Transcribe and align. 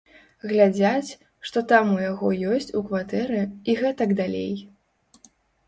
Глядзяць, 0.51 1.11
што 1.49 1.63
там 1.73 1.85
у 1.99 1.99
яго 2.05 2.33
ёсць 2.57 2.69
у 2.81 2.83
кватэры, 2.89 3.45
і 3.69 3.79
гэтак 3.85 4.19
далей. 4.25 4.53